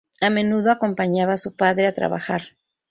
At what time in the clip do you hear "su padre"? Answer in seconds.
1.37-1.85